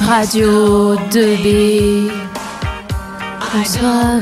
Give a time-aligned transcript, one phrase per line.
[0.00, 2.10] Radio 2B.
[3.52, 4.20] Bonsoir,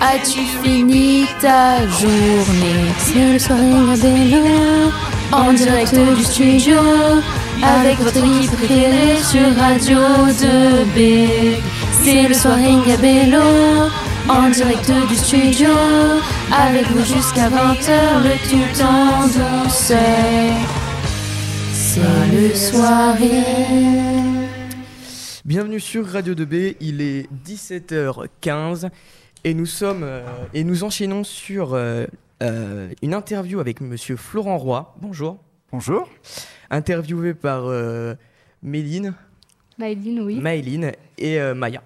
[0.00, 2.92] as-tu fini ta journée?
[2.98, 4.90] C'est le soirée Gabello,
[5.32, 6.78] en direct du studio,
[7.62, 9.98] avec votre équipe préférée sur Radio
[10.40, 11.28] 2B.
[12.02, 13.88] C'est le soirée Gabello,
[14.28, 15.70] en direct du studio,
[16.52, 19.98] avec vous jusqu'à 20h, le tout en douceur.
[21.72, 22.00] C'est
[22.32, 24.05] le soirée.
[25.46, 28.90] Bienvenue sur Radio 2B, il est 17h15
[29.44, 32.04] et nous sommes euh, et nous enchaînons sur euh,
[32.42, 34.92] euh, une interview avec monsieur Florent Roy.
[35.00, 35.38] Bonjour.
[35.70, 36.08] Bonjour.
[36.68, 37.66] Interviewé par
[38.60, 39.14] Méline.
[39.78, 40.40] Maëline, oui.
[40.40, 41.84] Maëline et Maya.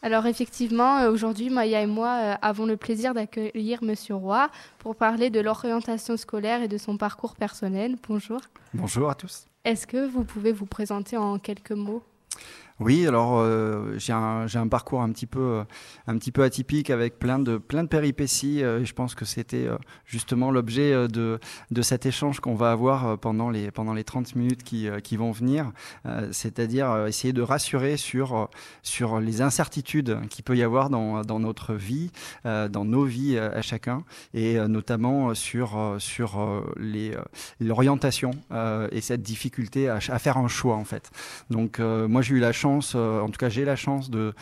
[0.00, 4.48] Alors effectivement, aujourd'hui, Maya et moi avons le plaisir d'accueillir Monsieur Roy
[4.78, 7.96] pour parler de l'orientation scolaire et de son parcours personnel.
[8.08, 8.40] Bonjour.
[8.72, 9.44] Bonjour à tous.
[9.66, 12.02] Est-ce que vous pouvez vous présenter en quelques mots?
[12.80, 15.64] Oui, alors euh, j'ai un, parcours un petit, peu,
[16.06, 18.62] un petit peu atypique avec plein de, péripéties.
[18.62, 19.76] Euh, et je pense que c'était euh,
[20.06, 21.40] justement l'objet de,
[21.82, 25.72] cet échange qu'on va avoir pendant les, pendant les 30 minutes qui, vont venir.
[26.30, 28.48] C'est-à-dire essayer de rassurer sur,
[29.20, 32.10] les incertitudes qu'il peut y avoir dans, notre vie,
[32.44, 34.04] dans nos vies à chacun,
[34.34, 36.64] et notamment sur, sur
[37.60, 38.30] l'orientation
[38.92, 41.10] et cette difficulté à, à, faire un choix en fait.
[41.50, 44.34] Donc moi j'ai eu la chance euh, en tout cas j'ai la chance de,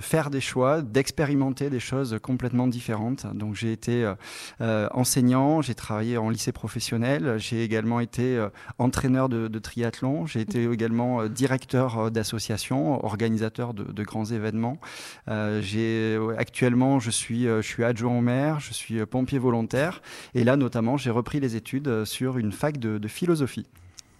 [0.00, 3.26] faire des choix, d'expérimenter des choses complètement différentes.
[3.34, 4.14] Donc j'ai été euh,
[4.60, 8.46] euh, enseignant, j'ai travaillé en lycée professionnel, j'ai également été
[8.78, 14.78] entraîneur de, triathlon, j'ai été également directeur d'association, organisateur de, grands événements.
[15.26, 20.00] j'ai actuellement je suis, je suis adjoint au maire, je suis pompier volontaire
[20.34, 23.66] et là notamment j'ai repris les études sur une fac de philosophie.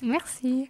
[0.03, 0.69] Merci.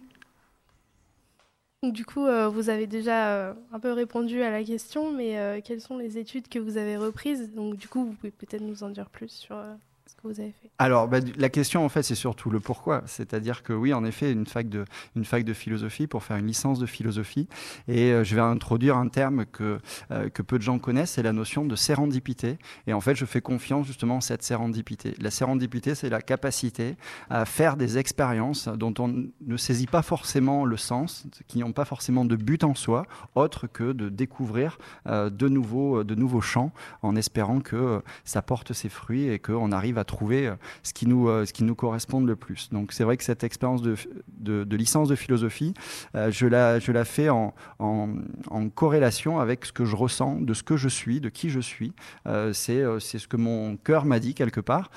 [1.81, 5.61] Du coup, euh, vous avez déjà euh, un peu répondu à la question, mais euh,
[5.63, 7.53] quelles sont les études que vous avez reprises?
[7.53, 9.55] Donc, du coup, vous pouvez peut-être nous en dire plus sur
[10.23, 13.03] vous avez fait Alors, bah, la question, en fait, c'est surtout le pourquoi.
[13.05, 16.79] C'est-à-dire que oui, en effet, une fac, de, une de philosophie pour faire une licence
[16.79, 17.47] de philosophie.
[17.87, 19.79] Et euh, je vais introduire un terme que,
[20.11, 22.57] euh, que peu de gens connaissent, c'est la notion de sérendipité.
[22.87, 25.15] Et en fait, je fais confiance justement à cette sérendipité.
[25.19, 26.95] La sérendipité, c'est la capacité
[27.29, 31.85] à faire des expériences dont on ne saisit pas forcément le sens, qui n'ont pas
[31.85, 33.05] forcément de but en soi,
[33.35, 34.77] autre que de découvrir
[35.07, 36.71] euh, de, nouveaux, de nouveaux champs
[37.01, 41.07] en espérant que ça porte ses fruits et qu'on arrive à trouver euh, ce qui
[41.07, 42.69] nous, euh, ce qui nous correspond le plus.
[42.71, 43.95] Donc c'est vrai que cette expérience de,
[44.39, 45.73] de, licence de philosophie,
[46.15, 48.09] euh, je, la, je la fais en, en,
[48.73, 51.93] corrélation avec ce que je ressens, de ce que je suis, de qui je suis.
[52.53, 54.91] c'est ce que mon cœur m'a dit quelque part,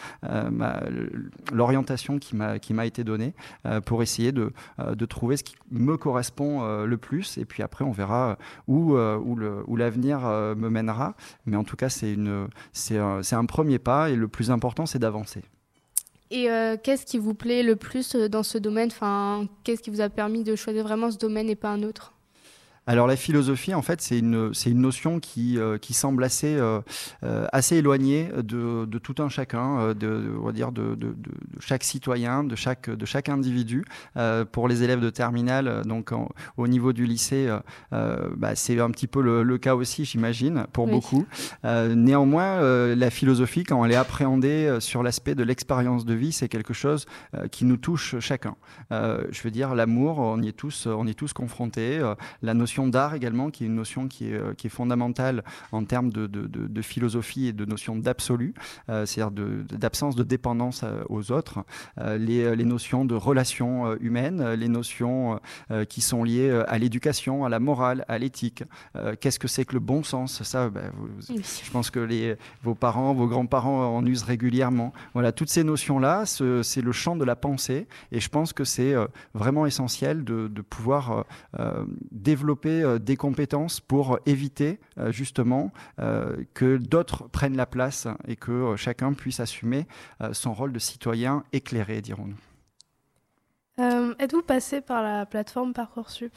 [1.53, 3.35] l'orientation qui m'a été donnée
[3.87, 7.39] pour essayer de, de trouver ce qui me correspond le plus.
[7.39, 8.37] Et puis après, on verra
[8.69, 11.15] où, où l'avenir me mènera.
[11.47, 12.17] Mais en tout cas, c'est
[12.99, 14.11] un, un premier pas.
[14.11, 15.43] Et le plus important, c'est d'avancer.
[16.31, 18.91] Et euh, qu'est-ce qui vous plaît le plus euh, dans ce domaine?
[19.65, 22.15] Qu'est-ce qui vous a permis de choisir vraiment ce domaine et pas un autre?
[22.87, 26.57] Alors la philosophie, en fait, c'est une, c'est une notion qui, euh, qui semble assez,
[26.57, 26.81] euh,
[27.23, 31.15] euh, assez éloignée de, de, tout un chacun, de, on va dire de, de,
[31.61, 33.85] chaque citoyen, de chaque, de chaque individu.
[34.51, 36.11] pour les élèves de terminale, donc
[36.57, 37.49] au niveau du lycée,
[37.91, 41.27] bah, c'est un petit peu le, cas aussi, j'imagine, pour beaucoup.
[41.65, 42.61] néanmoins,
[42.95, 47.07] la philosophie, quand elle est appréhendée sur l'aspect de l'expérience de vie, c'est quelque chose
[47.51, 48.57] qui nous touche chacun.
[48.91, 52.01] je veux dire, l'amour, on y est tous, on y est tous confrontés.
[52.43, 55.85] la notion d'art également, qui est une notion qui est, euh, qui est fondamentale en
[55.85, 58.55] termes de, de, philosophie et de notion d'absolu,
[58.89, 59.31] euh, c'est-à-dire
[59.79, 61.65] d'absence de, dépendance euh, aux autres,
[61.99, 65.41] les, les, notions de relations humaines, les notions
[65.89, 68.65] qui sont liées à l'éducation, à la morale, à l'éthique.
[69.21, 70.43] Qu'est-ce que c'est que le bon sens?
[70.43, 70.91] Ça, ben,
[71.29, 74.93] je pense que les, vos parents, vos grands-parents en usent régulièrement.
[75.13, 78.95] Voilà, toutes ces notions-là, c'est le champ de la pensée, et je pense que c'est
[79.35, 81.27] vraiment essentiel de pouvoir
[82.11, 88.37] développer euh, des compétences pour éviter euh, justement euh, que d'autres prennent la place et
[88.37, 89.87] que chacun puisse assumer
[90.33, 92.37] son rôle de citoyen éclairé, dirons-nous.
[94.19, 96.33] Êtes-vous passé par la plateforme Parcoursup?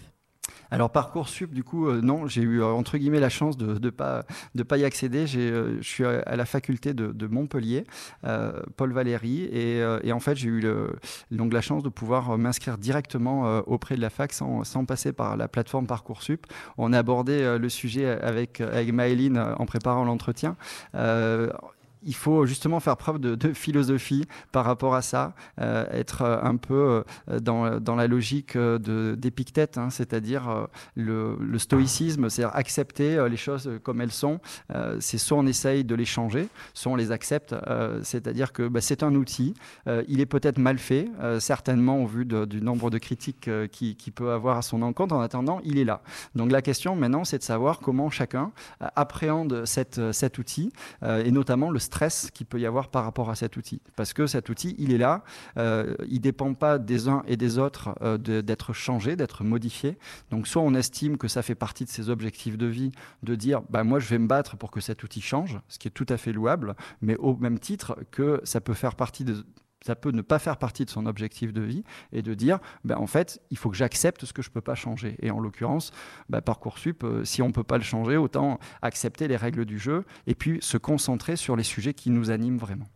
[0.71, 3.89] Alors Parcoursup, du coup, euh, non, j'ai eu euh, entre guillemets la chance de ne
[3.89, 5.25] pas, y accéder.
[5.35, 7.85] Euh, je suis à, la faculté de, Montpellier,
[8.75, 10.63] Paul Valéry, et, en fait j'ai eu
[11.31, 15.37] donc la chance de pouvoir m'inscrire directement auprès de la fac sans, sans, passer par
[15.37, 16.45] la plateforme Parcoursup.
[16.77, 20.55] On a abordé le sujet avec, avec Maëline en préparant l'entretien
[22.05, 27.03] il faut justement faire preuve de, philosophie par rapport à ça, euh, être un peu
[27.41, 34.11] dans, dans, la logique d'Épictète, hein, c'est-à-dire le, stoïcisme, c'est-à-dire accepter les choses comme elles
[34.11, 34.39] sont.
[34.99, 37.55] c'est soit on essaye de les changer, soit on les accepte.
[38.03, 39.53] c'est-à-dire que bah, c'est un outil,
[40.07, 41.09] il est peut-être mal fait,
[41.39, 45.15] certainement au vu du nombre de critiques qu'il qui peut avoir à son encontre.
[45.15, 46.01] En attendant, il est là.
[46.35, 50.71] Donc la question maintenant, c'est de savoir comment chacun appréhende cette, cet outil
[51.03, 51.94] euh, et notamment le stress
[52.33, 53.81] qu'il peut y avoir par rapport à cet outil.
[53.95, 55.23] Parce que cet outil, il est là,
[55.57, 59.97] euh, il ne dépend pas des uns et des autres euh, d'être changé, d'être modifié.
[60.31, 62.91] Donc soit on estime que ça fait partie de ses objectifs de vie,
[63.23, 65.87] de dire bah, moi je vais me battre pour que cet outil change, ce qui
[65.87, 69.45] est tout à fait louable, mais au même titre que ça peut faire partie de
[69.85, 72.97] ça peut ne pas faire partie de son objectif de vie et de dire, ben,
[72.97, 75.15] en fait, il faut que j'accepte ce que je ne peux pas changer.
[75.21, 75.91] Et en l'occurrence,
[76.29, 79.77] ben, Parcoursup, euh, si on ne peut pas le changer, autant accepter les règles du
[79.77, 82.87] jeu et puis se concentrer sur les sujets qui nous animent vraiment.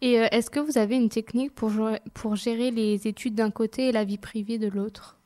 [0.00, 1.72] Et euh, est-ce que vous avez une technique pour,
[2.12, 5.18] pour gérer les études d'un côté et la vie privée de l'autre?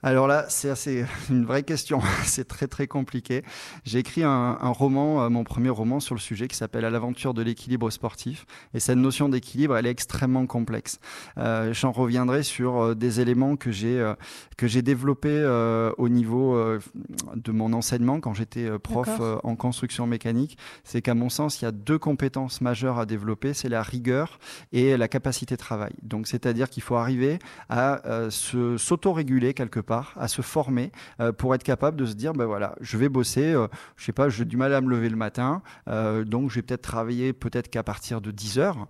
[0.00, 2.00] Alors là, c'est assez une vraie question.
[2.24, 3.42] c'est très très compliqué.
[3.84, 7.34] J'ai écrit un, roman, euh, mon premier roman sur le sujet, qui s'appelle À l'aventure
[7.34, 8.46] de l'équilibre sportif.
[8.74, 11.00] Et cette notion d'équilibre, elle est extrêmement complexe.
[11.36, 13.88] Euh, J'en reviendrai sur euh, des éléments que j'ai
[14.56, 15.44] que j'ai développés
[15.98, 16.58] au niveau
[17.34, 19.08] de mon enseignement quand j'étais prof
[19.42, 20.58] en construction mécanique.
[20.84, 23.54] C'est qu'à mon sens, il y a deux compétences majeures à développer.
[23.54, 24.38] C'est la rigueur
[24.72, 25.92] et la capacité de travail.
[26.02, 28.00] Donc, c'est-à-dire qu'il faut arriver à
[28.30, 32.74] se s'autoréguler quelque à se former euh, pour être capable de se dire, ben voilà,
[32.80, 35.62] je vais bosser, euh, je sais pas, j'ai du mal à me lever le matin,
[35.88, 38.88] euh, donc je vais peut-être travailler peut-être qu'à partir de 10 heures.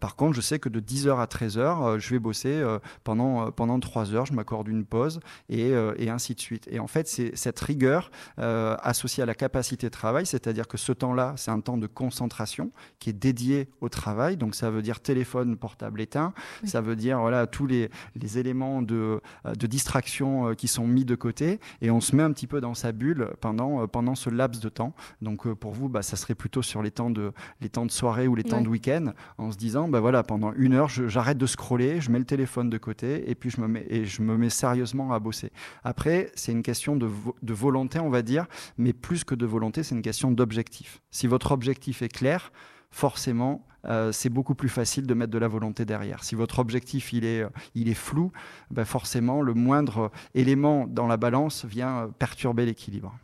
[0.00, 2.62] par contre, je sais que de 10 heures à 13 heures, je vais bosser
[3.04, 6.68] pendant, pendant 3 heures, je m'accorde une pause et, et, ainsi de suite.
[6.70, 10.92] Et en fait, c'est cette rigueur associée à la capacité de travail, c'est-à-dire que ce
[10.92, 14.36] temps-là, c'est un temps de concentration qui est dédié au travail.
[14.36, 16.32] Donc ça veut dire téléphone portable éteint,
[16.64, 21.04] ça veut dire voilà, tous les, les éléments de, de distraction euh, qui sont mis
[21.04, 24.14] de côté et on se met un petit peu dans sa bulle pendant, euh, pendant
[24.14, 24.94] ce laps de temps.
[25.22, 27.90] Donc euh, pour vous, bah, ça serait plutôt sur les temps de, les temps de
[27.90, 31.38] soirée ou les temps de week-end en se disant, bah, voilà, pendant une heure, j'arrête
[31.38, 34.22] de scroller, je mets le téléphone de côté et puis je me mets, et je
[34.22, 35.50] me mets sérieusement à bosser.
[35.84, 37.08] Après, c'est une question de,
[37.42, 38.46] de volonté, on va dire,
[38.78, 41.00] mais plus que de volonté, c'est une question d'objectif.
[41.10, 42.52] Si votre objectif est clair,
[42.96, 46.24] forcément, euh, c'est beaucoup plus facile de mettre de la volonté derrière.
[46.24, 48.32] Si votre objectif il est, euh, il est flou,
[48.70, 53.14] ben forcément, le moindre élément dans la balance vient euh, perturber l'équilibre.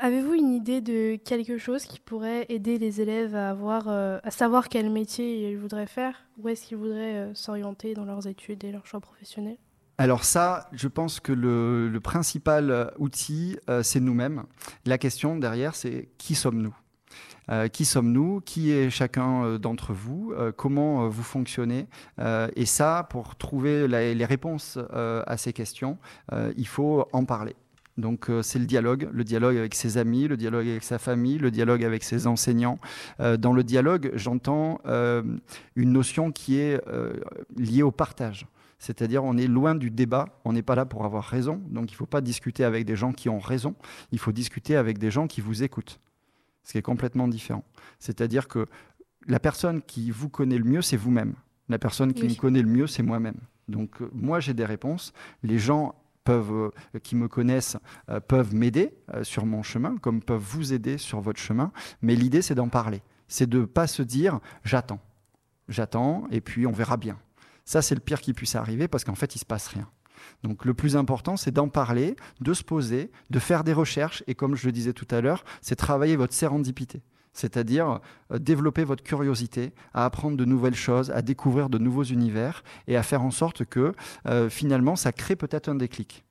[0.00, 4.68] Avez-vous une idée de quelque chose qui pourrait aider les élèves à, avoir, à savoir
[4.68, 6.26] quel métier ils voudraient faire?
[6.38, 9.56] Où est-ce qu'ils voudraient s'orienter dans leurs études et leurs choix professionnels?
[9.96, 14.42] Alors ça, je pense que le principal outil, c'est nous-mêmes.
[14.84, 16.74] La question derrière, c'est qui sommes-nous?
[17.50, 18.40] Euh, qui sommes-nous?
[18.40, 20.32] Qui est chacun euh, d'entre vous?
[20.36, 21.86] Euh, Comment vous fonctionnez?
[22.56, 25.98] Et ça, pour trouver les réponses à ces questions,
[26.56, 27.54] il faut en parler.
[27.96, 31.50] Donc c'est le dialogue, le dialogue avec ses amis, le dialogue avec sa famille, le
[31.50, 32.78] dialogue avec ses enseignants.
[33.18, 36.80] dans le dialogue, j'entends une notion qui est
[37.56, 38.46] liée au partage.
[38.78, 41.94] C'est-à-dire on est loin du débat, on n'est pas là pour avoir raison, donc il
[41.94, 43.74] ne faut pas discuter avec des gens qui ont raison,
[44.12, 46.00] il faut discuter avec des gens qui vous écoutent
[46.64, 47.64] ce qui est complètement différent.
[47.98, 48.66] C'est-à-dire que
[49.26, 51.34] la personne qui vous connaît le mieux, c'est vous-même.
[51.68, 53.38] La personne qui me connaît le mieux, c'est moi-même.
[53.68, 55.12] Donc euh, moi, j'ai des réponses.
[55.42, 55.94] Les gens
[56.24, 56.52] peuvent,
[56.94, 57.76] euh, qui me connaissent
[58.10, 61.72] euh, peuvent m'aider sur mon chemin, comme peuvent vous aider sur votre chemin.
[62.02, 63.02] Mais l'idée, c'est d'en parler.
[63.28, 65.00] C'est de ne pas se dire j'attends.
[65.68, 67.18] J'attends et puis on verra bien.
[67.64, 69.88] Ça, c'est le pire qui puisse arriver parce qu'en fait, il ne se passe rien.
[70.42, 74.34] Donc le plus important, c'est d'en parler, de se poser, de faire des recherches, et
[74.34, 77.02] comme je le disais tout à l'heure, c'est travailler votre sérendipité
[77.34, 78.00] c'est-à-dire
[78.32, 82.96] euh, développer votre curiosité, à apprendre de nouvelles choses, à découvrir de nouveaux univers et
[82.96, 83.92] à faire en sorte que
[84.26, 86.24] euh, finalement ça crée peut-être un déclic.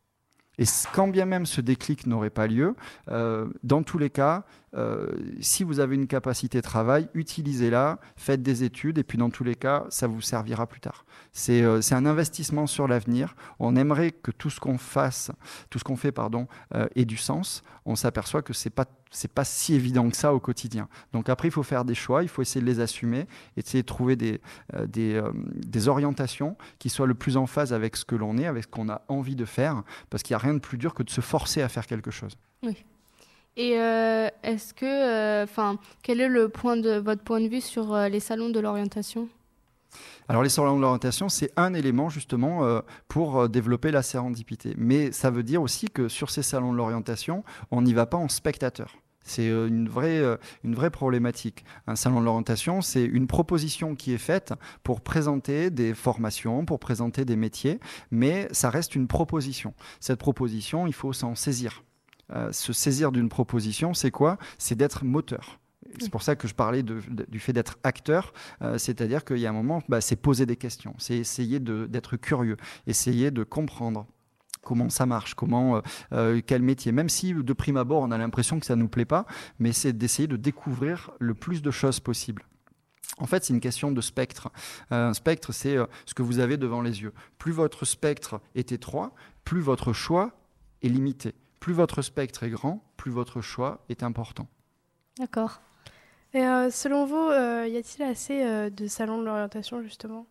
[0.58, 2.76] Et quand bien même ce déclic n'aurait pas lieu,
[3.10, 8.42] euh, dans tous les cas, euh, si vous avez une capacité de travail, utilisez-la, faites
[8.42, 11.06] des études, et puis dans tous les cas, ça vous servira plus tard.
[11.32, 13.36] C'est euh, un investissement sur l'avenir.
[13.60, 15.32] On aimerait que tout ce qu'on fasse,
[15.70, 16.48] tout ce qu'on fait, pardon,
[16.96, 17.62] ait du sens.
[17.86, 18.86] On s'aperçoit que c'est pas
[19.34, 20.88] pas si évident que ça au quotidien.
[21.12, 23.28] Donc après, il faut faire des choix, il faut essayer de les assumer,
[23.58, 24.42] essayer de trouver des,
[24.76, 28.38] euh, des, euh, des, orientations qui soient le plus en phase avec ce que l'on
[28.38, 30.78] est, avec ce qu'on a envie de faire, parce qu'il n'y a rien de plus
[30.78, 32.36] dur que de se forcer à faire quelque chose.
[32.64, 32.84] Oui.
[33.56, 37.96] Et euh, est-ce que, enfin, quel est le point de votre point de vue sur
[37.96, 39.30] les salons de l'orientation?
[40.28, 44.74] Alors les salons de l'orientation, c'est un élément justement euh, pour euh, développer la sérendipité.
[44.78, 48.18] Mais ça veut dire aussi que sur ces salons de l'orientation, on n'y va pas
[48.18, 48.96] en spectateur.
[49.26, 51.66] C'est euh, une vraie, euh, une vraie problématique.
[51.88, 56.80] Un salon de l'orientation, c'est une proposition qui est faite pour présenter des formations, pour
[56.80, 57.80] présenter des métiers,
[58.12, 59.74] mais ça reste une proposition.
[60.00, 61.84] Cette proposition, il faut s'en saisir.
[62.32, 64.38] Euh, se saisir d'une proposition, c'est quoi?
[64.58, 65.60] C'est d'être moteur.
[66.00, 68.34] C'est pour ça que je parlais du fait d'être acteur,
[68.78, 72.58] c'est-à-dire qu'il y a un moment, bah, c'est poser des questions, c'est essayer d'être curieux,
[72.88, 74.08] essayer de comprendre
[74.64, 75.82] comment ça marche, comment, euh,
[76.14, 76.92] euh, quel métier.
[76.92, 79.26] Même si de prime abord on a l'impression que ça ne nous plaît pas,
[79.60, 82.44] mais c'est d'essayer de découvrir le plus de choses possible.
[83.20, 84.50] En fait, c'est une question de spectre.
[84.92, 87.14] Euh, un spectre, c'est ce que vous avez devant les yeux.
[87.38, 89.14] Plus votre spectre est étroit,
[89.44, 90.32] plus votre choix
[90.82, 91.36] est limité.
[91.64, 94.50] Plus votre spectre est grand, plus votre choix est important.
[95.18, 95.62] D'accord.
[96.34, 96.42] Et
[96.72, 100.26] selon vous, y a-t-il assez de salons de l'orientation justement?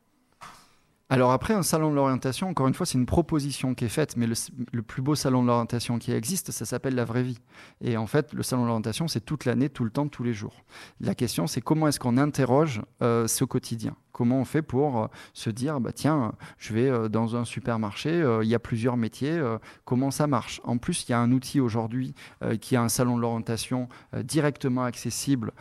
[1.13, 4.17] Alors après, un salon de l'orientation, encore une fois, c'est une proposition qui est faite,
[4.17, 7.39] mais le, plus beau salon de l'orientation qui existe, ça s'appelle la vraie vie.
[7.83, 10.33] Et en fait, le salon de l'orientation, c'est toute l'année, tout le temps, tous les
[10.33, 10.65] jours.
[11.03, 13.95] La question, c'est comment est-ce qu'on interroge euh, ce quotidien?
[14.13, 18.25] Comment on fait pour euh, se dire, bah, tiens, je vais euh, dans un supermarché,
[18.43, 19.39] il y a plusieurs métiers,
[19.85, 20.63] comment ça marche?
[20.65, 22.15] En plus, il y a un outil aujourd'hui
[22.63, 23.91] qui a un salon de l'orientation
[24.25, 25.53] directement accessible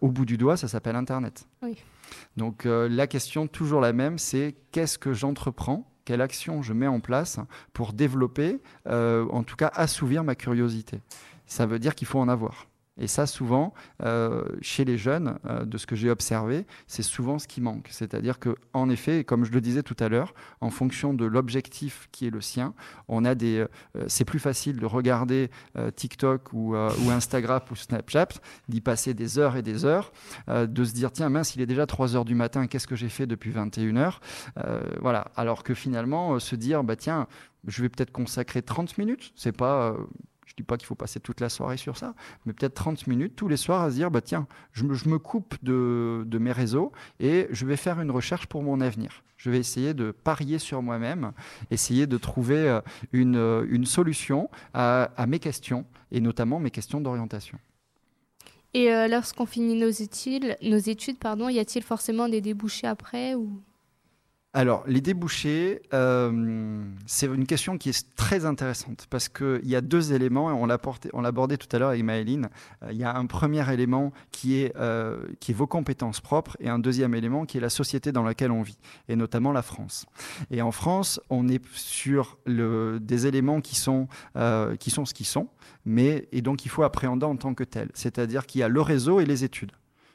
[0.00, 1.46] au bout du doigt, ça s'appelle Internet.
[1.62, 1.76] Oui.
[2.36, 5.90] Donc euh, la question toujours la même, c'est qu'est-ce que j'entreprends?
[6.04, 7.38] Quelle action je mets en place
[7.72, 11.00] pour développer, euh, en tout cas assouvir ma curiosité?
[11.46, 12.66] Ça veut dire qu'il faut en avoir.
[12.96, 13.74] Et ça, souvent,
[14.04, 17.88] euh, chez les jeunes, euh, de ce que j'ai observé, c'est souvent ce qui manque.
[17.90, 22.08] C'est-à-dire que, en effet, comme je le disais tout à l'heure, en fonction de l'objectif
[22.12, 22.74] qui est le sien,
[23.08, 23.58] on a des.
[23.96, 25.50] Euh, c'est plus facile de regarder
[25.96, 28.28] TikTok ou, ou, Instagram ou Snapchat,
[28.68, 30.12] d'y passer des heures et des heures,
[30.48, 33.08] de se dire tiens mince, il est déjà 3 heures du matin, qu'est-ce que j'ai
[33.08, 34.20] fait depuis 21 heures?
[35.00, 35.30] Voilà.
[35.36, 37.26] Alors que finalement, se dire bah tiens,
[37.66, 39.96] je vais peut-être consacrer 30 minutes, c'est pas
[40.46, 43.34] je dis pas qu'il faut passer toute la soirée sur ça, mais peut-être 30 minutes
[43.36, 47.46] tous les soirs à se dire, bah tiens, je me, coupe de, mes réseaux et
[47.50, 49.22] je vais faire une recherche pour mon avenir.
[49.36, 51.32] Je vais essayer de parier sur moi-même,
[51.70, 52.80] essayer de trouver euh,
[53.14, 57.58] euh, une, solution à, mes questions, et notamment mes questions d'orientation.
[58.72, 63.34] Et euh, lorsqu'on finit nos études, nos études pardon, y a-t-il forcément des débouchés après
[63.34, 63.60] ou...
[64.56, 69.80] Alors, les débouchés, euh, c'est une question qui est très intéressante parce qu'il y a
[69.80, 70.78] deux éléments, et on l'a
[71.26, 72.48] abordé tout à l'heure avec Maëline.
[72.84, 76.56] Euh, il y a un premier élément qui est, euh, qui est vos compétences propres
[76.60, 79.62] et un deuxième élément qui est la société dans laquelle on vit, et notamment la
[79.62, 80.06] France.
[80.52, 84.06] Et en France, on est sur le, des éléments qui sont,
[84.78, 85.48] qui sont ce qu'ils sont,
[85.84, 87.88] mais, et donc il faut appréhender en tant que tel.
[87.92, 89.72] C'est-à-dire qu'il y a le réseau et les études.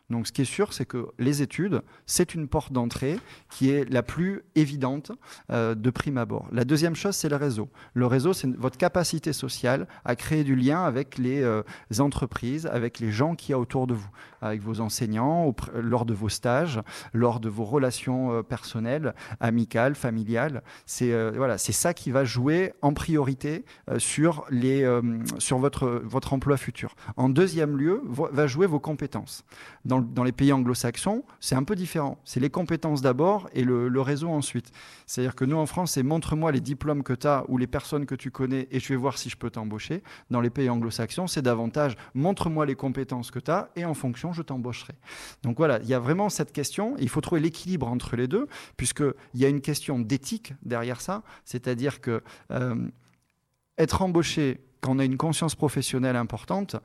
[0.10, 3.88] Donc ce qui est sûr, c'est que les études, c'est une porte d'entrée qui est
[3.90, 5.12] la plus évidente
[5.52, 6.48] euh, de prime abord.
[6.52, 7.70] La deuxième chose, c'est le réseau.
[7.94, 11.62] Le réseau, c'est votre capacité sociale à créer du lien avec les euh,
[12.00, 14.10] entreprises, avec les gens qui y a autour de vous,
[14.42, 16.82] avec vos enseignants, lors de vos stages,
[17.14, 20.64] lors de vos relations euh, personnelles, amicales, familiales.
[20.86, 23.64] C'est voilà, ça qui va jouer en priorité
[23.98, 24.86] sur, les,
[25.38, 26.96] sur votre, votre emploi futur.
[27.16, 29.46] En deuxième lieu, va jouer vos compétences.
[30.02, 32.20] Dans, les pays anglo-saxons, c'est un peu différent.
[32.26, 34.72] C'est les compétences d'abord et le, réseau ensuite.
[35.06, 38.06] C'est-à-dire que nous, en France, c'est montre-moi les diplômes que tu as ou les personnes
[38.06, 40.04] que tu connais et je vais voir si je peux t'embaucher.
[40.30, 44.34] Dans les pays anglo-saxons, c'est davantage montre-moi les compétences que tu as et en fonction,
[44.34, 44.94] je t'embaucherai.
[45.44, 46.96] Donc voilà, il y a vraiment cette question.
[47.00, 51.24] Il faut trouver l'équilibre entre les deux, puisqu'il y a une question d'éthique derrière ça.
[51.46, 52.76] C'est-à-dire que euh,
[53.78, 56.76] être embauché quand on a une conscience professionnelle importante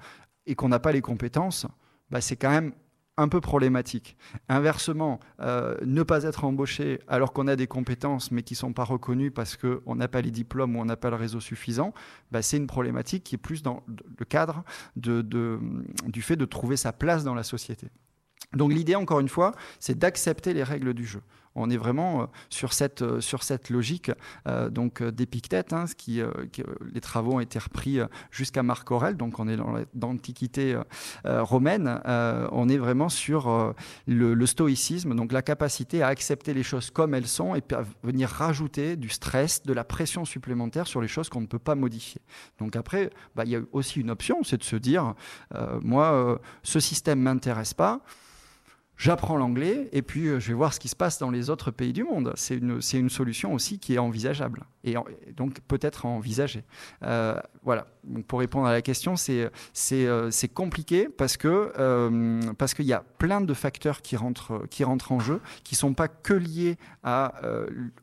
[0.47, 1.67] et qu'on n'a pas les compétences,
[2.11, 2.73] bah, c'est quand même
[3.17, 4.17] un peu problématique.
[4.49, 8.73] Inversement, euh, ne pas être embauché alors qu'on a des compétences mais qui ne sont
[8.73, 11.95] pas reconnues parce qu'on n'a pas les diplômes ou on n'a pas le réseau suffisant,
[12.33, 14.65] bah, c'est une problématique qui est plus dans le cadre
[14.97, 17.89] du fait de trouver sa place dans la société.
[18.53, 21.23] Donc l'idée, encore une fois, c'est d'accepter les règles du jeu
[21.55, 24.11] on est vraiment euh, sur cette, euh, sur cette logique
[24.47, 27.99] euh, donc d'Épictète, hein, les travaux ont été repris
[28.31, 30.79] jusqu'à Marc Aurèle, donc on est dans l'Antiquité
[31.25, 33.75] romaine, on est vraiment sur
[34.07, 38.29] le, stoïcisme, donc la capacité à accepter les choses comme elles sont et à venir
[38.29, 42.21] rajouter du stress, de la pression supplémentaire sur les choses qu'on ne peut pas modifier.
[42.59, 45.15] Donc après, bah, il y a aussi une option, c'est de se dire,
[45.83, 48.01] moi, ce système m'intéresse pas
[48.97, 51.71] j'apprends l'anglais et puis euh, je vais voir ce qui se passe dans les autres
[51.71, 52.33] pays du monde.
[52.37, 54.95] C'est une, solution aussi qui est envisageable et
[55.37, 56.65] donc peut-être envisagée.
[57.03, 57.87] Euh, voilà.
[58.05, 59.51] Donc, pour répondre à la question, c'est,
[59.93, 65.41] euh, compliqué parce qu'il y a plein de facteurs qui rentrent qui rentrent en jeu,
[65.65, 66.77] qui sont pas que liés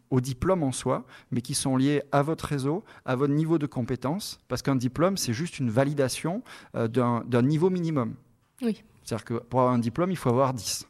[0.10, 3.66] au diplôme en soi, mais qui sont liés à votre réseau, à votre niveau de
[3.66, 6.44] compétence, parce qu'un diplôme c'est juste une validation
[6.74, 8.16] d'un niveau minimum.
[8.62, 8.84] Oui.
[9.04, 10.88] C'est-à-dire que pour avoir un diplôme, il faut avoir 10.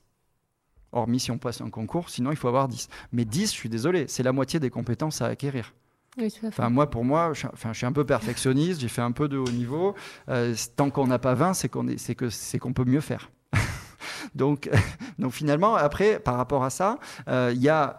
[0.92, 2.90] Hormis si on passe un concours, sinon il faut avoir 10.
[3.13, 5.74] Mais 10, je suis désolé, c'est la moitié des compétences à acquérir.
[6.18, 6.60] Oui, tout à fait.
[6.62, 9.13] Enfin, moi, pour moi, je, suis- enfin, je suis un peu perfectionniste, j'ai fait un
[9.13, 9.96] peu de haut niveau.
[10.28, 13.00] Euh, tant qu'on n'a pas 20, c'est qu'on est, c'est que, c'est qu'on peut mieux
[13.00, 13.32] faire.
[14.36, 14.70] donc,
[15.20, 17.00] donc finalement, après, par rapport à ça,
[17.30, 17.98] euh, il y a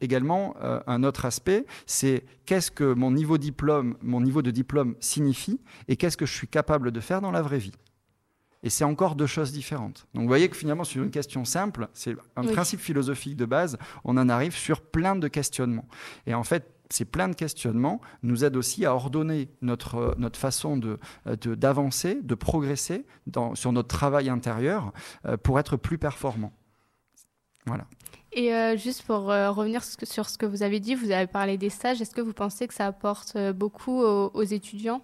[0.00, 4.94] également euh, un autre aspect, c'est qu'est-ce que mon niveau, diplôme, mon niveau de diplôme
[5.00, 7.72] signifie et qu'est-ce que je suis capable de faire dans la vraie vie.
[8.64, 10.06] Et c'est encore deux choses différentes.
[10.14, 12.52] Donc vous voyez que finalement, sur une question simple, c'est un Oui.
[12.52, 15.86] principe philosophique de base, on en arrive sur plein de questionnements.
[16.26, 20.38] Et en fait, ces plein de questionnements nous aident aussi à ordonner notre, euh, notre
[20.38, 24.92] façon de, euh, de- d'avancer, de, progresser dans, sur notre travail intérieur
[25.26, 26.52] euh, pour être plus performant.
[27.66, 27.84] Voilà.
[28.32, 31.56] Et euh, juste pour euh, revenir sur ce que vous avez dit, vous avez parlé
[31.56, 32.00] des stages.
[32.02, 35.02] Est-ce que vous pensez que ça apporte beaucoup aux, aux étudiants?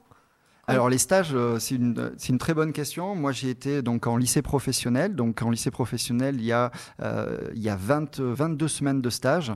[0.71, 3.15] Alors les stages, euh, c'est une, très bonne question.
[3.15, 5.15] Moi j'ai été donc en lycée professionnel.
[5.15, 6.71] Donc en lycée professionnel, il y a,
[7.03, 9.53] euh, il y a 20, 22 semaines de stage,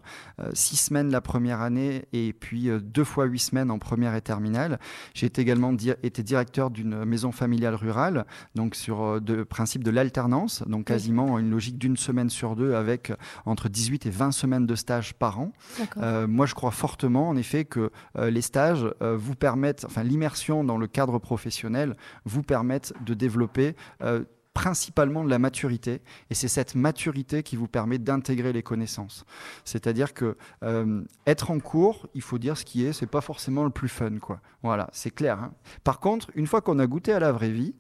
[0.52, 4.20] 6 semaines la première année et puis euh, deux fois 8 semaines en première et
[4.20, 4.78] terminale.
[5.14, 10.62] J'ai également di- été directeur d'une maison familiale rurale, donc sur le principe de l'alternance,
[10.66, 13.16] donc quasiment une logique d'une semaine sur deux avec euh,
[13.46, 15.52] entre 18 et 20 semaines de stage par an.
[15.98, 20.02] Euh, moi, je crois fortement, en effet, que euh, les stages euh, vous permettent, enfin,
[20.02, 26.34] l'immersion dans le cadre professionnel vous permettent de développer euh, principalement de la maturité, et
[26.34, 29.24] c'est cette maturité qui vous permet d'intégrer les connaissances.
[29.64, 33.64] C'est-à-dire que euh, être en cours, il faut dire ce qui est, c'est pas forcément
[33.64, 34.40] le plus fun, quoi.
[34.62, 35.40] Voilà, c'est clair.
[35.40, 35.52] hein.
[35.82, 37.74] Par contre, une fois qu'on a goûté à la vraie vie,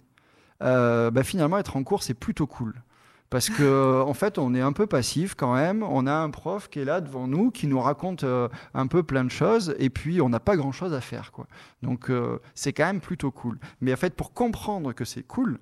[0.62, 2.82] euh, bah, finalement, être en cours, c'est plutôt cool.
[3.30, 5.82] Parce que en fait, on est un peu passif quand même.
[5.82, 9.02] On a un prof qui est là devant nous, qui nous raconte euh, un peu
[9.02, 11.46] plein de choses, et puis on n'a pas grand-chose à faire, quoi.
[11.82, 13.58] Donc euh, c'est quand même plutôt cool.
[13.80, 15.58] Mais en fait, pour comprendre que c'est cool,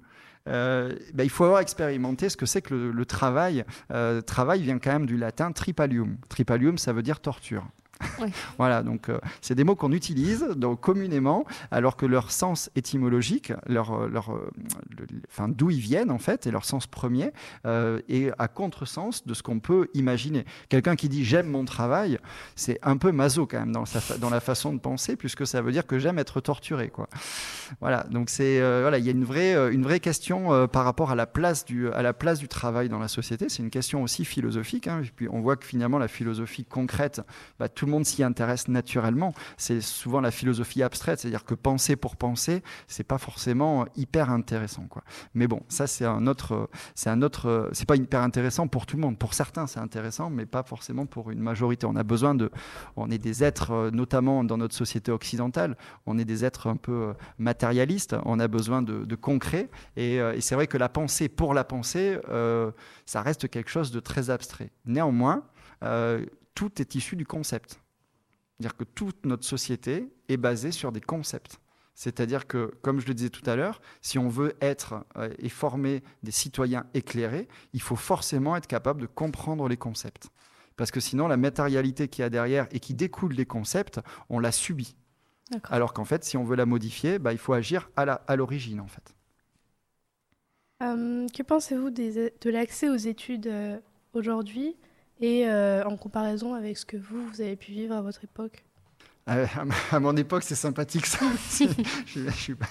[0.48, 3.64] euh, ben, il faut avoir expérimenté ce que c'est que le, le travail.
[3.92, 6.16] Euh, travail vient quand même du latin tripalium.
[6.28, 7.64] Tripalium, ça veut dire torture.
[8.58, 10.46] Voilà, donc euh, c'est des mots qu'on utilise
[10.80, 14.50] communément, alors que leur sens étymologique, leur, euh, leur, euh,
[15.48, 17.32] d'où ils viennent en fait, et leur sens premier,
[17.64, 20.44] est à contresens de ce qu'on peut imaginer.
[20.68, 22.18] Quelqu'un qui dit j'aime mon travail,
[22.56, 25.86] c'est un peu maso quand même dans, la façon de penser, puisque ça veut dire
[25.86, 26.88] que j'aime être torturé.
[26.88, 27.08] Quoi.
[27.80, 31.14] Voilà, donc c'est voilà, il y a une vraie, une vraie question par rapport à
[31.14, 33.48] la place du, à la place du travail dans la société.
[33.48, 34.88] C'est une question aussi philosophique.
[34.88, 35.02] hein.
[35.04, 37.22] Et puis on voit que finalement la philosophie concrète,
[37.58, 39.32] bah, tout le monde s'y intéresse naturellement.
[39.56, 44.86] C'est souvent la philosophie abstraite, c'est-à-dire que penser pour penser, c'est pas forcément hyper intéressant.
[45.34, 48.96] Mais bon, ça c'est un autre, c'est un autre, c'est pas hyper intéressant pour tout
[48.96, 49.18] le monde.
[49.18, 51.86] Pour certains, c'est intéressant, mais pas forcément pour une majorité.
[51.86, 52.50] On a besoin de,
[52.96, 55.76] on est des êtres, euh, notamment dans notre société occidentale,
[56.06, 58.16] on est des êtres un peu euh, matérialistes.
[58.24, 61.54] On a besoin de, de concret, et, euh, et c'est vrai que la pensée pour
[61.54, 62.18] la pensée,
[63.06, 64.70] ça reste quelque chose de très abstrait.
[64.86, 65.44] Néanmoins,
[66.54, 67.81] tout est issu du concept.
[68.58, 71.60] C'est-à-dire que toute notre société est basée sur des concepts.
[71.94, 75.48] C'est-à-dire que, comme je le disais tout à l'heure, si on veut être euh, et
[75.48, 80.30] former des citoyens éclairés, il faut forcément être capable de comprendre les concepts.
[80.76, 84.40] Parce que sinon, la matérialité qu'il y a derrière et qui découle des concepts, on
[84.40, 84.96] la subit.
[85.64, 88.86] Alors qu'en fait, si on veut la modifier, bah, il faut agir à l'origine, en
[88.86, 89.14] fait.
[90.82, 93.78] Euh, que pensez-vous de l'accès aux études euh,
[94.14, 94.76] aujourd'hui?
[95.22, 98.64] Et euh, en comparaison avec ce que vous, vous avez pu vivre à votre époque?
[99.28, 99.46] Euh,
[99.92, 101.20] à mon époque, c'est sympathique ça.
[102.06, 102.66] Je- je suis pas-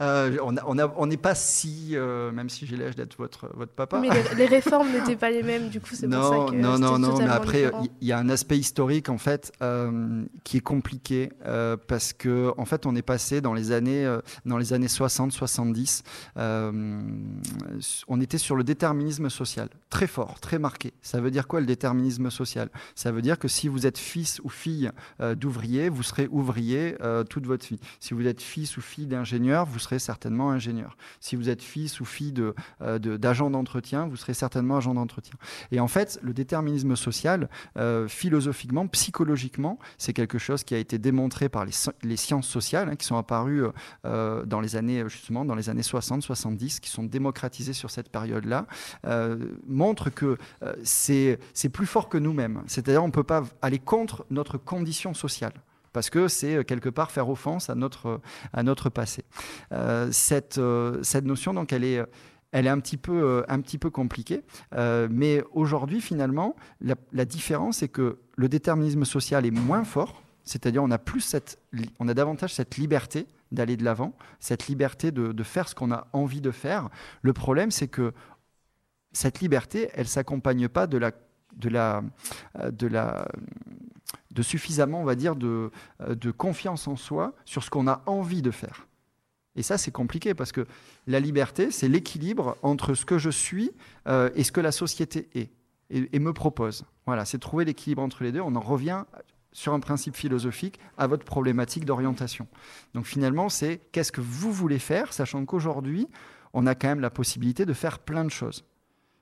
[0.00, 3.72] Euh, on a- on n'est pas si, euh, même si j'ai l'âge d'être votre, votre
[3.72, 3.98] papa.
[4.00, 6.78] Mais les, les réformes n'étaient pas les mêmes, du coup, c'est pour ça que non,
[6.78, 10.60] non, non, mais après, il y, a un aspect historique, en fait, euh, qui est
[10.60, 11.30] compliqué,
[11.88, 14.06] parce que, en fait, on est passé dans les années,
[14.44, 16.02] dans les années 60, 70,
[16.36, 16.72] euh,
[18.08, 20.92] on était sur le déterminisme social, très fort, très marqué.
[21.02, 22.68] Ça veut dire quoi, le déterminisme social?
[22.94, 24.90] Ça veut dire que si vous êtes fils ou fille
[25.36, 26.96] d'ouvrier, vous serez ouvrier
[27.28, 27.78] toute votre vie.
[28.00, 30.96] Si vous êtes fils ou fille d'ingénieur, vous serez certainement ingénieur.
[31.20, 35.34] Si vous êtes fils ou fille de, d'agent d'entretien, vous serez certainement agent d'entretien.
[35.72, 37.48] Et en fait, le déterminisme social,
[38.08, 43.06] philosophiquement, psychologiquement, c'est quelque chose qui a été démontré par les, sciences sociales, hein, qui
[43.06, 43.64] sont apparues
[44.04, 48.66] dans les années, justement, dans les années 60, 70, qui sont démocratisées sur cette période-là,
[49.66, 50.38] montrent que
[50.82, 51.38] c'est
[51.72, 52.62] plus fort que nous-mêmes.
[52.66, 55.52] C'est-à-dire, on ne peut pas aller contre notre condition sociale
[55.96, 58.20] parce que c'est euh, quelque part faire offense à notre,
[58.52, 59.24] à notre passé.
[59.72, 62.04] Euh, cette, euh, cette notion, donc, elle est
[62.52, 64.42] elle est un petit peu, un petit peu compliquée.
[65.10, 70.90] mais aujourd'hui, finalement, la, différence, c'est que le déterminisme social est moins fort, c'est-à-dire on
[70.90, 71.58] a, plus cette,
[71.98, 75.92] on a davantage cette liberté d'aller de l'avant, cette liberté de, de, faire ce qu'on
[75.92, 76.88] a envie de faire.
[77.20, 78.14] Le problème, c'est que
[79.12, 81.10] cette liberté, elle ne s'accompagne pas de la,
[81.56, 82.04] de la,
[82.70, 83.26] de la
[84.36, 85.70] de suffisamment, on va dire, de,
[86.02, 88.86] euh, de confiance en soi sur ce qu'on a envie de faire.
[89.56, 90.66] Et ça, c'est compliqué parce que
[91.06, 93.70] la liberté, c'est l'équilibre entre ce que je suis
[94.06, 95.50] euh, et ce que la société est
[95.90, 96.84] et, me propose.
[97.06, 98.40] Voilà, c'est trouver l'équilibre entre les deux.
[98.40, 99.04] On en revient
[99.52, 102.46] sur un principe philosophique à votre problématique d'orientation.
[102.94, 106.08] Donc finalement, c'est qu'est-ce que vous voulez faire, sachant qu'aujourd'hui,
[106.52, 108.64] on a quand même la possibilité de faire plein de choses.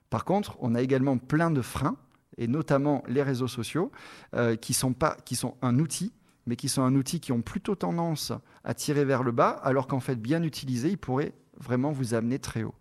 [0.09, 1.97] Par contre, on a également plein de freins
[2.37, 3.91] et notamment les réseaux sociaux,
[4.35, 6.11] euh, qui, sont pas, qui sont un outil,
[6.45, 8.31] mais qui sont un outil qui ont plutôt tendance
[8.63, 12.39] à tirer vers le bas, alors qu'en fait, bien utilisé, ils pourraient vraiment vous amener
[12.39, 12.75] très haut.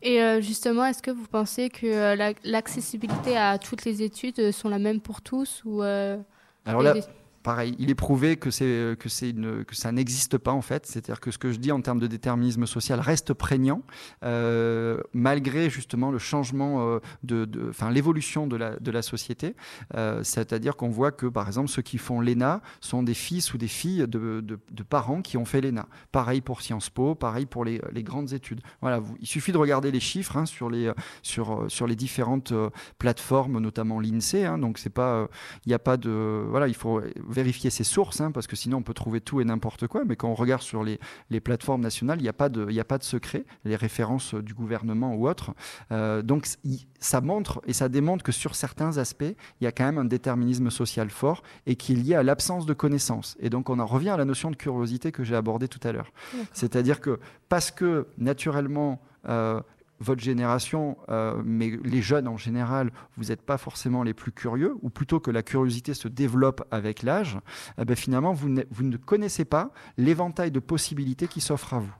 [0.00, 4.68] Et euh, justement, est-ce que vous pensez que euh, l'accessibilité à toutes les études sont
[4.68, 6.94] la même pour tous ou Alors là,
[7.42, 10.86] pareil, il est prouvé que, ça n'existe pas en fait.
[10.86, 13.82] C'est-à-dire que ce que je dis en termes de déterminisme social reste prégnant,
[14.24, 19.56] euh, malgré justement le changement, euh, de, enfin, l'évolution de la, de société.
[19.94, 23.58] Euh, c'est-à-dire qu'on voit que par exemple ceux qui font l'ENA sont des fils ou
[23.58, 25.86] des filles de, parents qui ont fait l'ENA.
[26.12, 28.60] Pareil pour Sciences Po, pareil pour les, grandes études.
[28.80, 32.52] Voilà, il suffit de regarder les chiffres hein, sur, les, sur, sur les différentes
[32.98, 34.44] plateformes, notamment l'INSEE.
[34.44, 35.28] Hein, donc c'est pas,
[35.64, 37.00] il n'y a pas de, voilà, il faut
[37.32, 40.04] vérifier ses sources, hein, parce que sinon on peut trouver tout et n'importe quoi.
[40.04, 40.98] Mais quand on regarde sur les,
[41.30, 44.54] les plateformes nationales, il n'y a, pas de, a pas de secret, les références du
[44.54, 45.52] gouvernement ou autres.
[45.90, 46.46] Euh, donc
[47.00, 49.24] ça montre et ça démontre que sur certains aspects,
[49.60, 52.66] il y a quand même un déterminisme social fort et qui est lié à l'absence
[52.66, 53.36] de connaissances.
[53.40, 55.92] Et donc on en revient à la notion de curiosité que j'ai abordée tout à
[55.92, 56.12] l'heure.
[56.52, 57.18] C'est-à-dire que
[57.48, 59.60] parce que naturellement, euh,
[60.02, 64.74] votre génération, euh, mais les jeunes en général, vous n'êtes pas forcément les plus curieux,
[64.82, 67.38] ou plutôt que la curiosité se développe avec l'âge,
[67.78, 71.94] eh ben finalement, vous ne, connaissez pas l'éventail de possibilités qui s'offrent à vous.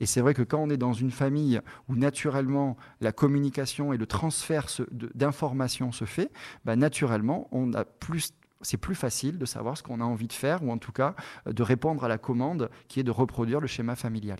[0.00, 3.96] Et c'est vrai que quand on est dans une famille où naturellement la communication et
[3.96, 4.66] le transfert
[5.14, 6.32] d'informations se fait,
[6.64, 8.32] bah naturellement, on plus
[8.64, 11.16] c'est plus facile de savoir ce qu'on a envie de faire, ou en tout cas
[11.46, 14.38] de répondre à la commande qui est de reproduire le schéma familial.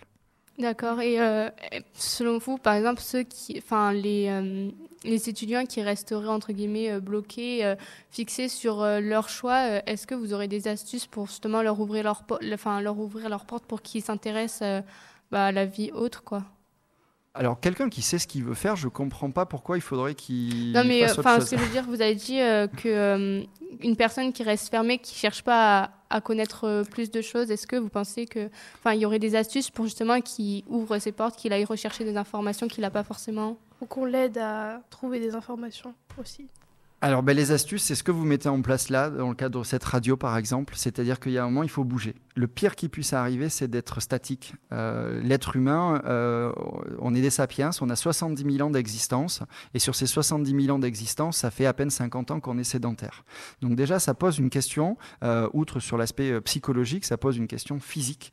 [0.58, 1.00] D'accord.
[1.00, 1.48] Et euh,
[1.94, 4.70] selon vous, par exemple, ceux qui, enfin, les, euh,
[5.02, 7.74] les étudiants qui resteraient entre guillemets euh, bloqués,
[8.10, 12.24] fixés sur leur choix, est-ce que vous aurez des astuces pour justement leur ouvrir leur,
[12.52, 14.82] enfin, leur ouvrir leur porte pour qu'ils s'intéressent
[15.30, 16.44] bah, à la vie autre, quoi?
[17.34, 20.72] Alors, quelqu'un qui sait ce qu'il veut faire, je comprends pas pourquoi il faudrait qu'il.
[20.72, 23.46] Non, mais enfin, ce que je veux dire, vous avez dit qu'une que
[23.80, 27.50] une personne qui reste fermée, qui cherche pas à à connaître euh, plus de choses
[27.50, 30.98] Est-ce que vous pensez que, enfin, il y aurait des astuces pour justement qu'il ouvre
[30.98, 33.56] ses portes, qu'il aille rechercher des informations qu'il n'a pas forcément?
[33.80, 36.46] Ou qu'on l'aide à trouver des informations aussi
[37.04, 39.58] alors, ben, les astuces, c'est ce que vous mettez en place là, dans le cadre
[39.58, 40.74] de cette radio, par exemple.
[40.76, 42.14] C'est-à-dire qu'il y a un moment, il faut bouger.
[42.36, 44.54] Le pire qui puisse arriver, c'est d'être statique.
[44.70, 46.52] Euh, l'être humain, euh,
[47.00, 49.42] on est des sapiens, on a 70 000 ans d'existence.
[49.74, 52.64] Et sur ces 70 000 ans d'existence, ça fait à peine 50 ans qu'on est
[52.64, 53.24] sédentaire.
[53.62, 57.80] Donc déjà, ça pose une question, euh, outre sur l'aspect psychologique, ça pose une question
[57.80, 58.32] physique,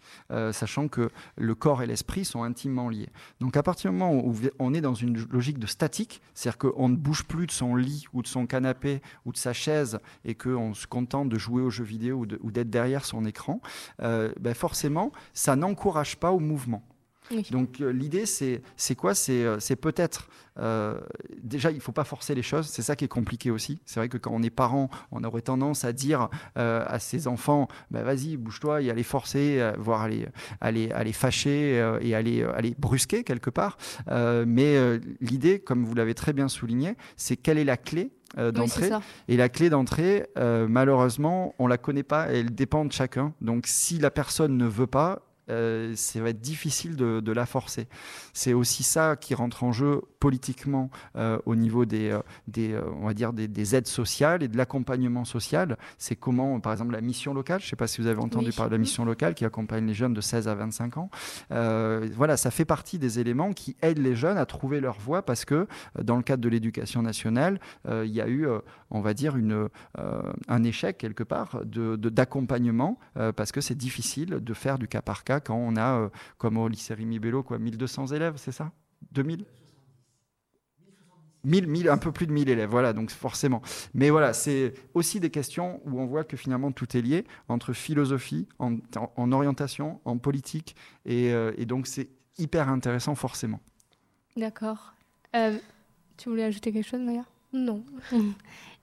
[0.52, 3.10] sachant que le corps et l'esprit sont intimement liés.
[3.40, 6.90] Donc à partir du moment où on est dans une logique de statique, c'est-à-dire qu'on
[6.90, 10.00] ne bouge plus de son lit ou de son canapé, canapé ou de sa chaise
[10.26, 13.62] et qu'on se contente de jouer aux jeux vidéo ou d'être derrière son écran,
[14.02, 16.84] euh, ben forcément, ça n'encourage pas au mouvement.
[17.52, 19.14] Donc euh, l'idée, c'est quoi?
[19.14, 20.28] C'est euh, peut-être
[21.42, 22.68] déjà, il ne faut pas forcer les choses.
[22.68, 23.80] C'est ça qui est compliqué aussi.
[23.86, 27.70] C'est vrai que quand on est parent, on aurait tendance à dire à ses enfants
[27.92, 30.28] bah, Vas-y, bouge-toi, et à les forcer, voire à les,
[30.60, 33.78] à les, à les fâcher et à les, à les brusquer quelque part.
[34.10, 38.90] mais l'idée, comme vous l'avez très bien souligné, c'est quelle est la clé euh, d'entrée.
[39.28, 43.34] et la clé d'entrée, euh, malheureusement, on la connaît pas, elle dépend de chacun.
[43.42, 47.46] Donc si la personne ne veut pas, euh, ça va être difficile de, de la
[47.46, 47.88] forcer.
[48.34, 53.06] C'est aussi ça qui rentre en jeu politiquement euh, au niveau des, euh, des on
[53.08, 55.78] va dire des, des, aides sociales et de l'accompagnement social.
[55.98, 57.60] C'est comment, par exemple, la mission locale.
[57.60, 58.56] Je ne sais pas si vous avez entendu Oui.
[58.56, 61.10] parler de la mission locale qui accompagne les jeunes de 16 à 25 ans.
[61.52, 65.22] Euh, voilà, ça fait partie des éléments qui aident les jeunes à trouver leur voie
[65.24, 65.68] parce que euh,
[66.04, 68.60] dans le cadre de l'éducation nationale, euh, il y a eu, euh,
[68.92, 73.62] on va dire, une, euh, un échec quelque part de- de- d'accompagnement euh, parce que
[73.62, 76.94] c'est difficile de faire du cas par cas quand on a, euh, comme au lycée
[76.94, 78.72] Rémi Bello, quoi, 1200 élèves, c'est ça?
[79.12, 79.46] 2000
[81.46, 83.62] 1000, 1000, un peu plus de 1000 élèves, voilà, donc forcément.
[83.94, 87.72] Mais voilà, c'est aussi des questions où on voit que finalement tout est lié entre
[87.72, 90.76] philosophie, en, en- en orientation, en politique,
[91.06, 93.62] et, euh, et donc c'est hyper intéressant forcément.
[94.36, 94.94] D'accord.
[95.34, 95.58] Euh,
[96.18, 97.24] tu voulais ajouter quelque chose, Maya
[97.54, 97.84] Non.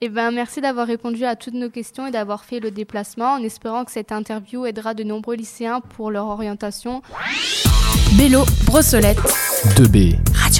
[0.02, 3.42] Eh ben, merci d'avoir répondu à toutes nos questions et d'avoir fait le déplacement en
[3.42, 7.00] espérant que cette interview aidera de nombreux lycéens pour leur orientation.
[8.18, 9.16] Bélo, Brossolette.
[9.78, 10.18] 2B.
[10.34, 10.55] Radio